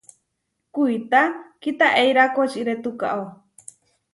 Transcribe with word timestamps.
Kuitá 0.73 1.21
kitaʼeíra 1.61 2.23
kočiré 2.35 2.73
tukaó. 2.83 3.23